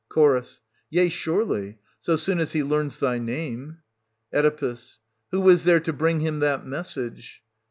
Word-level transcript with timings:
'* 0.05 0.13
300 0.15 0.41
Ch. 0.47 0.61
Yea, 0.89 1.09
surely, 1.09 1.77
so 1.99 2.15
soon 2.15 2.39
as 2.39 2.53
he 2.53 2.63
learns 2.63 2.97
thy 2.97 3.19
name. 3.19 3.83
Oe. 4.33 4.75
Who 5.29 5.47
IS 5.47 5.63
there 5.63 5.79
to 5.79 5.93
bring 5.93 6.21
him 6.21 6.39
that 6.39 6.65
message 6.65 7.43